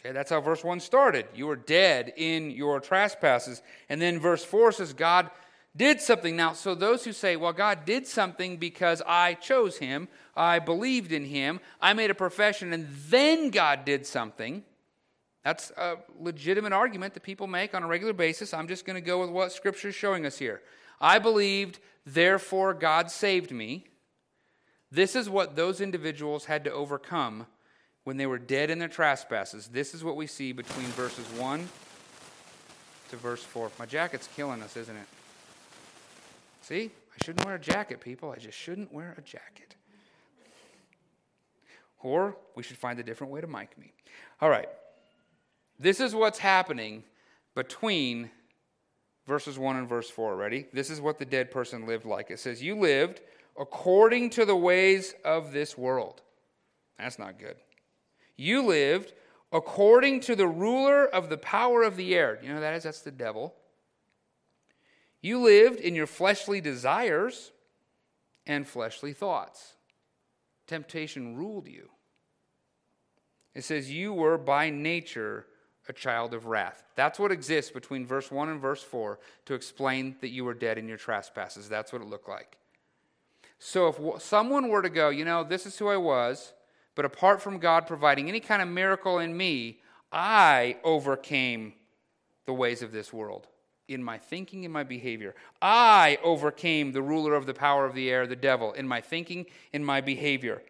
[0.00, 1.26] Okay, that's how verse 1 started.
[1.34, 3.62] You were dead in your trespasses.
[3.88, 5.30] And then verse 4 says, God
[5.76, 6.36] did something.
[6.36, 11.12] Now, so those who say, well, God did something because I chose him, I believed
[11.12, 14.64] in him, I made a profession, and then God did something.
[15.44, 18.52] That's a legitimate argument that people make on a regular basis.
[18.52, 20.60] I'm just going to go with what Scripture is showing us here.
[21.00, 23.84] I believed, therefore God saved me.
[24.90, 27.46] This is what those individuals had to overcome
[28.04, 29.68] when they were dead in their trespasses.
[29.68, 31.68] This is what we see between verses 1
[33.10, 33.70] to verse 4.
[33.78, 35.06] My jacket's killing us, isn't it?
[36.66, 36.90] See?
[37.12, 38.32] I shouldn't wear a jacket, people.
[38.32, 39.76] I just shouldn't wear a jacket.
[42.02, 43.92] Or we should find a different way to mic me.
[44.40, 44.68] All right.
[45.78, 47.04] This is what's happening
[47.54, 48.32] between
[49.28, 50.34] verses 1 and verse 4.
[50.34, 50.66] Ready?
[50.72, 52.32] This is what the dead person lived like.
[52.32, 53.20] It says, You lived
[53.56, 56.22] according to the ways of this world.
[56.98, 57.58] That's not good.
[58.36, 59.12] You lived
[59.52, 62.40] according to the ruler of the power of the air.
[62.42, 62.82] You know that is?
[62.82, 63.54] That's the devil.
[65.22, 67.52] You lived in your fleshly desires
[68.46, 69.74] and fleshly thoughts.
[70.66, 71.88] Temptation ruled you.
[73.54, 75.46] It says, You were by nature
[75.88, 76.82] a child of wrath.
[76.96, 80.78] That's what exists between verse 1 and verse 4 to explain that you were dead
[80.78, 81.68] in your trespasses.
[81.68, 82.56] That's what it looked like.
[83.58, 86.52] So if someone were to go, you know, this is who I was,
[86.94, 89.78] but apart from God providing any kind of miracle in me,
[90.12, 91.74] I overcame
[92.46, 93.46] the ways of this world
[93.88, 95.34] in my thinking and my behavior.
[95.62, 99.46] I overcame the ruler of the power of the air, the devil, in my thinking
[99.72, 100.62] and my behavior.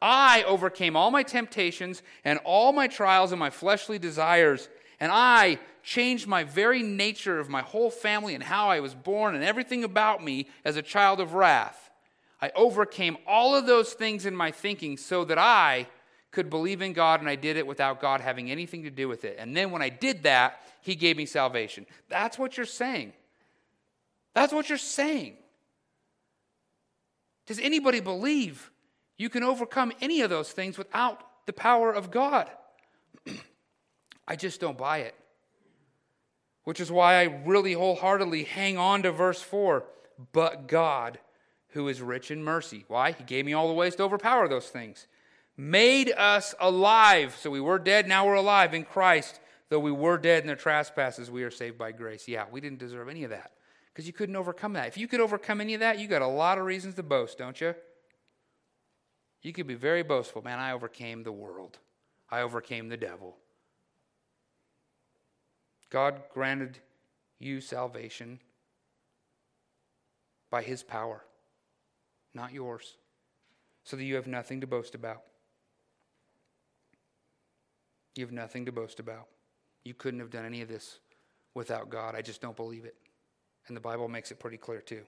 [0.00, 5.58] I overcame all my temptations and all my trials and my fleshly desires, and I
[5.82, 9.84] changed my very nature of my whole family and how I was born and everything
[9.84, 11.90] about me as a child of wrath.
[12.40, 15.86] I overcame all of those things in my thinking so that I
[16.32, 19.24] could believe in God, and I did it without God having anything to do with
[19.24, 19.36] it.
[19.38, 21.86] And then when I did that, He gave me salvation.
[22.08, 23.12] That's what you're saying.
[24.34, 25.36] That's what you're saying.
[27.46, 28.70] Does anybody believe
[29.22, 32.50] you can overcome any of those things without the power of God.
[34.28, 35.14] I just don't buy it.
[36.64, 39.84] Which is why I really wholeheartedly hang on to verse 4
[40.32, 41.18] but God,
[41.68, 42.84] who is rich in mercy.
[42.86, 43.12] Why?
[43.12, 45.06] He gave me all the ways to overpower those things.
[45.56, 47.36] Made us alive.
[47.38, 49.40] So we were dead, now we're alive in Christ.
[49.68, 52.28] Though we were dead in their trespasses, we are saved by grace.
[52.28, 53.52] Yeah, we didn't deserve any of that
[53.92, 54.88] because you couldn't overcome that.
[54.88, 57.38] If you could overcome any of that, you got a lot of reasons to boast,
[57.38, 57.74] don't you?
[59.40, 60.42] You could be very boastful.
[60.42, 61.78] Man, I overcame the world,
[62.30, 63.36] I overcame the devil.
[65.90, 66.78] God granted
[67.38, 68.40] you salvation
[70.50, 71.24] by his power,
[72.34, 72.96] not yours,
[73.84, 75.22] so that you have nothing to boast about.
[78.14, 79.28] You have nothing to boast about.
[79.84, 80.98] You couldn't have done any of this
[81.54, 82.14] without God.
[82.14, 82.96] I just don't believe it.
[83.68, 85.02] And the Bible makes it pretty clear, too.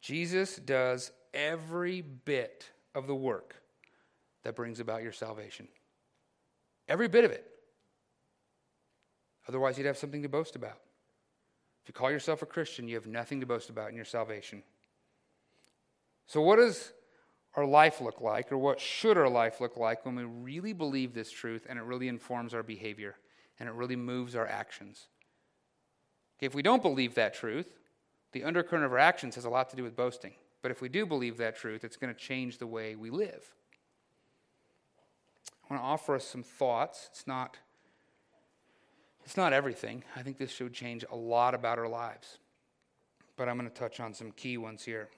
[0.00, 3.56] Jesus does every bit of the work
[4.44, 5.66] that brings about your salvation.
[6.88, 7.50] Every bit of it.
[9.48, 10.78] Otherwise, you'd have something to boast about.
[11.82, 14.62] If you call yourself a Christian, you have nothing to boast about in your salvation.
[16.26, 16.92] So, what does
[17.56, 21.14] our life look like, or what should our life look like when we really believe
[21.14, 23.14] this truth and it really informs our behavior
[23.60, 25.06] and it really moves our actions?
[26.38, 27.76] Okay, if we don't believe that truth,
[28.32, 30.32] the undercurrent of our actions has a lot to do with boasting.
[30.62, 33.54] But if we do believe that truth, it's going to change the way we live.
[35.62, 37.08] I want to offer us some thoughts.
[37.12, 37.58] It's not,
[39.24, 40.02] it's not everything.
[40.16, 42.38] I think this should change a lot about our lives.
[43.36, 45.08] But I'm going to touch on some key ones here.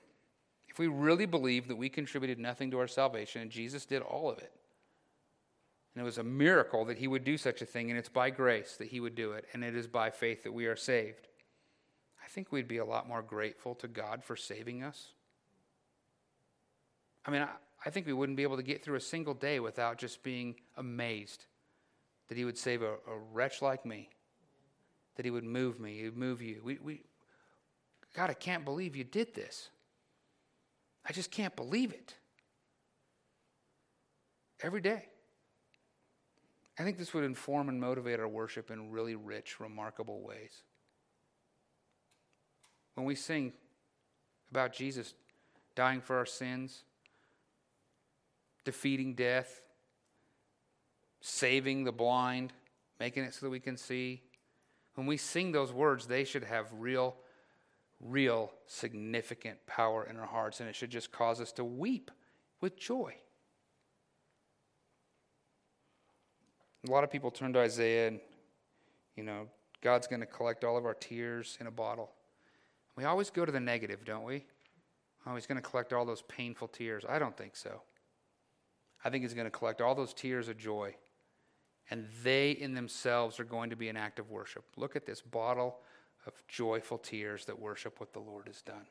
[0.76, 4.28] If we really believe that we contributed nothing to our salvation and Jesus did all
[4.28, 4.52] of it,
[5.94, 8.28] and it was a miracle that he would do such a thing, and it's by
[8.28, 11.28] grace that he would do it, and it is by faith that we are saved,
[12.22, 15.14] I think we'd be a lot more grateful to God for saving us.
[17.24, 17.48] I mean, I,
[17.86, 20.56] I think we wouldn't be able to get through a single day without just being
[20.76, 21.46] amazed
[22.28, 24.10] that He would save a, a wretch like me,
[25.14, 26.60] that He would move me, He would move you.
[26.62, 27.00] We, we,
[28.14, 29.70] God, I can't believe you did this.
[31.09, 32.15] I just can't believe it.
[34.63, 35.07] Every day.
[36.79, 40.63] I think this would inform and motivate our worship in really rich, remarkable ways.
[42.94, 43.52] When we sing
[44.50, 45.15] about Jesus
[45.75, 46.83] dying for our sins,
[48.65, 49.61] defeating death,
[51.21, 52.52] saving the blind,
[52.98, 54.23] making it so that we can see.
[54.94, 57.17] When we sing those words, they should have real,
[58.01, 62.11] real significant power in our hearts, and it should just cause us to weep
[62.61, 63.15] with joy.
[66.87, 68.21] A lot of people turn to Isaiah and,
[69.17, 69.49] you know,
[69.83, 72.13] God's going to collect all of our tears in a bottle.
[72.97, 74.44] We always go to the negative, don't we?
[75.27, 77.05] Oh, he's going to collect all those painful tears.
[77.09, 77.83] I don't think so.
[79.05, 80.94] I think he's going to collect all those tears of joy.
[81.90, 84.65] And they in themselves are going to be an act of worship.
[84.77, 85.79] Look at this bottle
[86.27, 88.87] of joyful tears that worship what the Lord has done.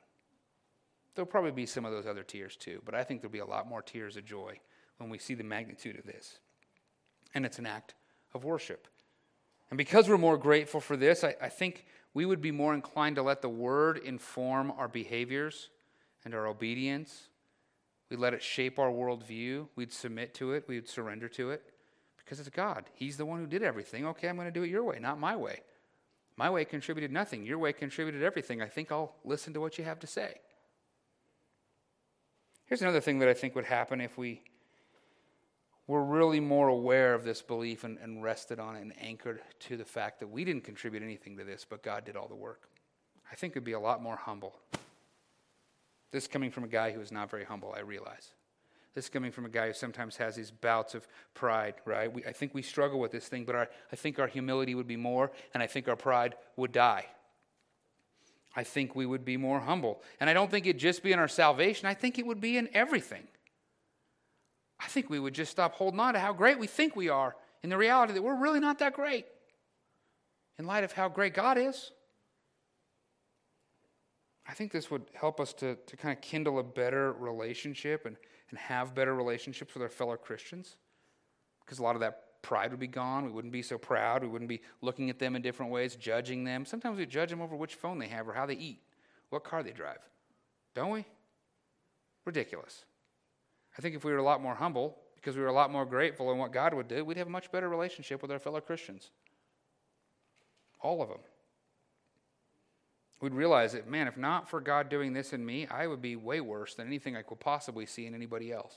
[1.14, 3.46] There'll probably be some of those other tears too, but I think there'll be a
[3.46, 4.60] lot more tears of joy
[4.98, 6.40] when we see the magnitude of this.
[7.34, 7.96] And it's an act
[8.34, 8.88] of worship.
[9.70, 13.16] And because we're more grateful for this, I, I think we would be more inclined
[13.16, 15.70] to let the word inform our behaviors
[16.24, 17.30] and our obedience.
[18.10, 19.68] We'd let it shape our worldview.
[19.76, 20.66] We'd submit to it.
[20.68, 21.64] We'd surrender to it
[22.18, 22.86] because it's God.
[22.94, 24.06] He's the one who did everything.
[24.08, 25.62] Okay, I'm going to do it your way, not my way.
[26.38, 27.46] My way contributed nothing.
[27.46, 28.62] Your way contributed everything.
[28.62, 30.36] I think I'll listen to what you have to say.
[32.66, 34.42] Here's another thing that I think would happen if we
[35.88, 39.78] were really more aware of this belief and, and rested on it and anchored to
[39.78, 42.70] the fact that we didn't contribute anything to this, but God did all the work.
[43.32, 44.60] I think we'd be a lot more humble.
[46.12, 48.32] This coming from a guy who is not very humble, I realize.
[48.96, 52.12] This is coming from a guy who sometimes has these bouts of pride, right?
[52.12, 54.88] We, I think we struggle with this thing, but our, I think our humility would
[54.88, 57.06] be more, and I think our pride would die.
[58.56, 60.02] I think we would be more humble.
[60.22, 62.58] And I don't think it'd just be in our salvation, I think it would be
[62.58, 63.28] in everything.
[64.80, 67.36] I think we would just stop holding on to how great we think we are
[67.64, 69.26] in the reality that we're really not that great
[70.58, 71.92] in light of how great God is.
[74.48, 78.16] I think this would help us to, to kind of kindle a better relationship and,
[78.50, 80.76] and have better relationships with our fellow Christians.
[81.64, 83.26] Because a lot of that pride would be gone.
[83.26, 84.22] We wouldn't be so proud.
[84.22, 86.66] We wouldn't be looking at them in different ways, judging them.
[86.66, 88.80] Sometimes we judge them over which phone they have or how they eat,
[89.30, 89.98] what car they drive.
[90.76, 91.06] Don't we?
[92.24, 92.86] Ridiculous.
[93.78, 95.86] I think if we were a lot more humble, because we were a lot more
[95.86, 98.62] grateful in what God would do, we'd have a much better relationship with our fellow
[98.62, 99.10] Christians.
[100.82, 101.20] All of them.
[103.22, 106.16] We'd realize that, man, if not for God doing this in me, I would be
[106.16, 108.76] way worse than anything I could possibly see in anybody else.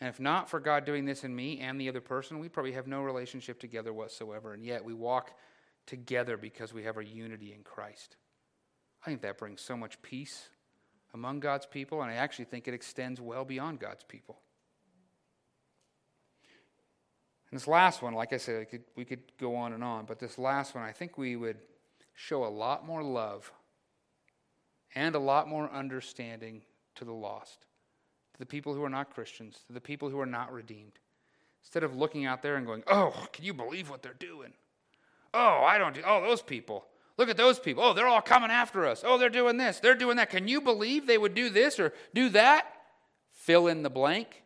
[0.00, 2.72] And if not for God doing this in me and the other person, we probably
[2.72, 4.54] have no relationship together whatsoever.
[4.54, 5.32] And yet we walk
[5.86, 8.16] together because we have our unity in Christ.
[9.02, 10.48] I think that brings so much peace
[11.12, 14.38] among God's people, and I actually think it extends well beyond God's people.
[17.50, 20.18] And this last one, like I said, could, we could go on and on, but
[20.18, 21.56] this last one, I think we would
[22.20, 23.50] show a lot more love
[24.94, 26.60] and a lot more understanding
[26.96, 27.66] to the lost
[28.34, 30.98] to the people who are not Christians, to the people who are not redeemed.
[31.62, 34.52] Instead of looking out there and going, oh, can you believe what they're doing?
[35.32, 36.86] Oh, I don't do, oh, those people.
[37.16, 37.82] Look at those people.
[37.82, 39.02] Oh, they're all coming after us.
[39.04, 39.80] Oh, they're doing this.
[39.80, 40.30] They're doing that.
[40.30, 42.66] Can you believe they would do this or do that?
[43.32, 44.42] Fill in the blank.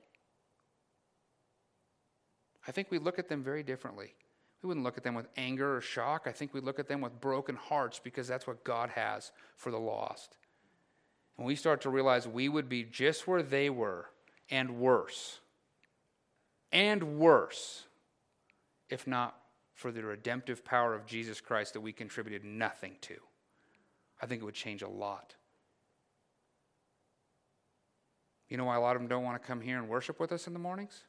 [2.66, 4.14] I think we look at them very differently.
[4.64, 6.22] We wouldn't look at them with anger or shock.
[6.24, 9.70] I think we look at them with broken hearts because that's what God has for
[9.70, 10.38] the lost.
[11.36, 14.06] And we start to realize we would be just where they were
[14.48, 15.40] and worse.
[16.72, 17.84] And worse
[18.88, 19.36] if not
[19.74, 23.16] for the redemptive power of Jesus Christ that we contributed nothing to.
[24.22, 25.34] I think it would change a lot.
[28.48, 30.32] You know why a lot of them don't want to come here and worship with
[30.32, 31.02] us in the mornings?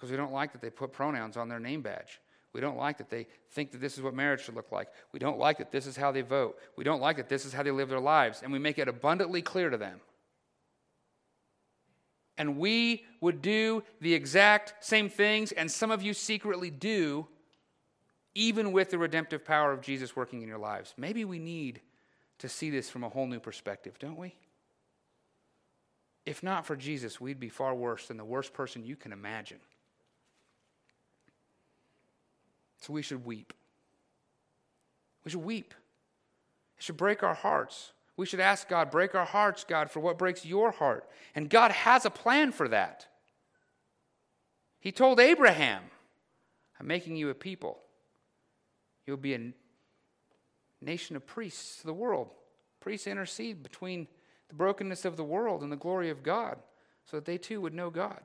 [0.00, 2.22] Because we don't like that they put pronouns on their name badge.
[2.54, 4.88] We don't like that they think that this is what marriage should look like.
[5.12, 6.58] We don't like that this is how they vote.
[6.74, 8.40] We don't like that this is how they live their lives.
[8.42, 10.00] And we make it abundantly clear to them.
[12.38, 17.26] And we would do the exact same things, and some of you secretly do,
[18.34, 20.94] even with the redemptive power of Jesus working in your lives.
[20.96, 21.82] Maybe we need
[22.38, 24.34] to see this from a whole new perspective, don't we?
[26.24, 29.58] If not for Jesus, we'd be far worse than the worst person you can imagine.
[32.80, 33.52] So we should weep.
[35.24, 35.74] We should weep.
[36.78, 37.92] It should break our hearts.
[38.16, 41.08] We should ask God, break our hearts, God, for what breaks your heart.
[41.34, 43.06] And God has a plan for that.
[44.78, 45.82] He told Abraham,
[46.78, 47.78] I'm making you a people.
[49.06, 49.52] You'll be a
[50.80, 52.30] nation of priests to the world.
[52.80, 54.06] Priests intercede between
[54.48, 56.58] the brokenness of the world and the glory of God
[57.04, 58.20] so that they too would know God.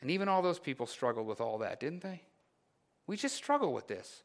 [0.00, 2.22] And even all those people struggled with all that, didn't they?
[3.06, 4.22] We just struggle with this.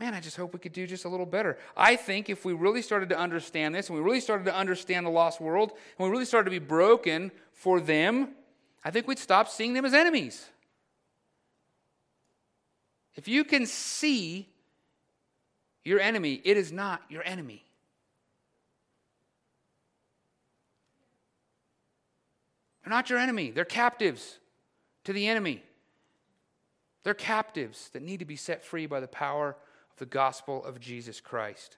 [0.00, 1.56] Man, I just hope we could do just a little better.
[1.76, 5.06] I think if we really started to understand this and we really started to understand
[5.06, 8.30] the lost world and we really started to be broken for them,
[8.84, 10.46] I think we'd stop seeing them as enemies.
[13.14, 14.48] If you can see
[15.84, 17.64] your enemy, it is not your enemy.
[22.82, 24.38] They're not your enemy, they're captives
[25.04, 25.62] to the enemy.
[27.04, 29.50] They're captives that need to be set free by the power
[29.92, 31.76] of the gospel of Jesus Christ.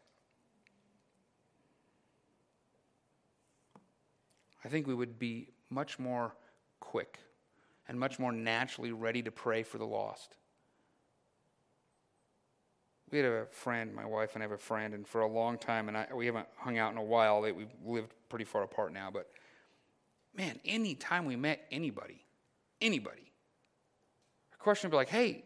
[4.64, 6.34] I think we would be much more
[6.80, 7.18] quick
[7.88, 10.36] and much more naturally ready to pray for the lost.
[13.10, 15.58] We had a friend, my wife and I have a friend, and for a long
[15.58, 17.42] time, and I, we haven't hung out in a while.
[17.42, 19.30] We've lived pretty far apart now, but
[20.36, 22.24] man, any time we met anybody,
[22.80, 23.25] anybody,
[24.66, 25.44] question would be like, hey,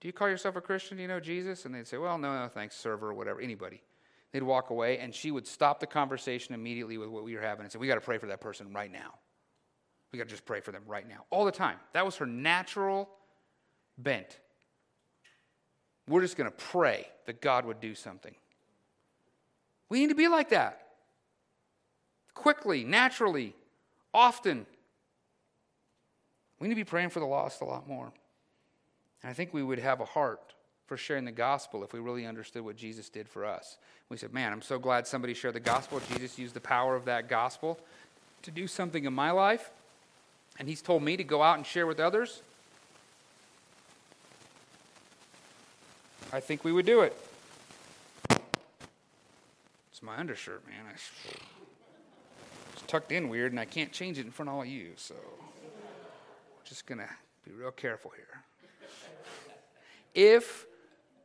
[0.00, 0.98] do you call yourself a Christian?
[0.98, 1.64] Do you know Jesus?
[1.64, 3.82] And they'd say, well, no, no, thanks, server, or whatever, anybody.
[4.30, 7.64] They'd walk away, and she would stop the conversation immediately with what we were having
[7.64, 9.14] and say, we got to pray for that person right now.
[10.12, 11.78] We got to just pray for them right now, all the time.
[11.92, 13.08] That was her natural
[13.98, 14.38] bent.
[16.06, 18.36] We're just going to pray that God would do something.
[19.88, 20.82] We need to be like that.
[22.32, 23.56] Quickly, naturally,
[24.14, 24.66] often.
[26.58, 28.12] We need to be praying for the lost a lot more.
[29.22, 30.54] And I think we would have a heart
[30.86, 33.76] for sharing the gospel if we really understood what Jesus did for us.
[34.08, 36.00] We said, Man, I'm so glad somebody shared the gospel.
[36.12, 37.78] Jesus used the power of that gospel
[38.42, 39.70] to do something in my life.
[40.58, 42.42] And he's told me to go out and share with others.
[46.32, 47.16] I think we would do it.
[49.90, 50.84] It's my undershirt, man.
[50.94, 54.92] It's tucked in weird, and I can't change it in front of all of you,
[54.96, 55.14] so
[56.68, 57.08] just going to
[57.44, 58.42] be real careful here.
[60.14, 60.66] If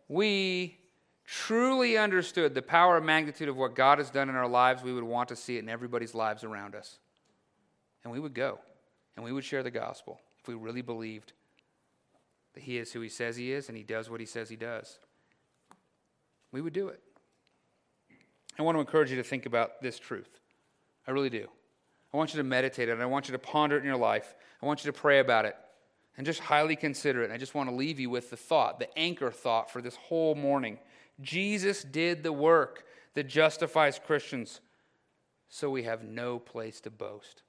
[0.07, 0.77] we
[1.25, 4.93] truly understood the power and magnitude of what God has done in our lives, we
[4.93, 6.99] would want to see it in everybody's lives around us.
[8.03, 8.59] And we would go
[9.15, 11.33] and we would share the gospel if we really believed
[12.53, 14.55] that He is who He says He is and He does what He says He
[14.55, 14.99] does.
[16.51, 17.01] We would do it.
[18.59, 20.39] I want to encourage you to think about this truth.
[21.07, 21.47] I really do.
[22.13, 23.03] I want you to meditate on it.
[23.03, 24.35] I want you to ponder it in your life.
[24.61, 25.55] I want you to pray about it
[26.15, 27.25] and just highly consider it.
[27.25, 29.95] And I just want to leave you with the thought, the anchor thought for this
[29.95, 30.77] whole morning.
[31.21, 32.85] Jesus did the work
[33.15, 34.61] that justifies Christians,
[35.49, 37.43] so we have no place to boast.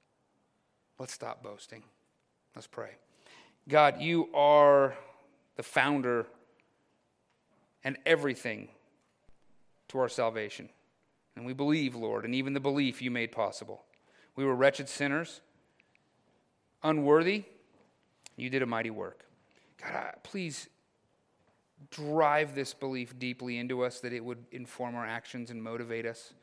[0.97, 1.83] Let's stop boasting.
[2.55, 2.91] Let's pray.
[3.67, 4.95] God, you are
[5.57, 6.25] the founder
[7.83, 8.69] and everything
[9.89, 10.69] to our salvation.
[11.35, 13.83] And we believe, Lord, and even the belief you made possible.
[14.35, 15.41] We were wretched sinners,
[16.83, 17.45] unworthy
[18.35, 19.25] you did a mighty work.
[19.81, 20.67] God, please
[21.91, 26.33] drive this belief deeply into us that it would inform our actions and motivate us.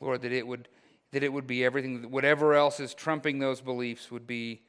[0.00, 0.68] Lord, that it would,
[1.12, 4.62] that it would be everything, whatever else is trumping those beliefs would be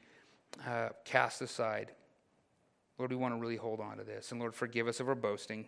[0.67, 1.91] uh, cast aside.
[2.97, 4.32] Lord, we want to really hold on to this.
[4.32, 5.67] And Lord, forgive us of our boasting.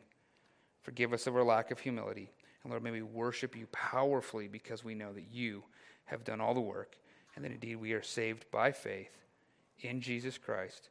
[0.82, 2.32] Forgive us of our lack of humility.
[2.64, 5.64] And Lord, may we worship you powerfully because we know that you
[6.08, 6.98] have done all the work
[7.36, 9.16] and that indeed we are saved by faith
[9.80, 10.90] in Jesus Christ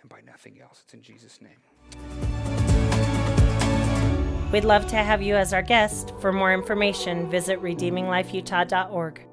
[0.00, 0.82] and by nothing else.
[0.84, 1.56] It's in Jesus' name.
[4.52, 6.12] We'd love to have you as our guest.
[6.20, 9.26] For more information, visit redeeminglifeutah.org.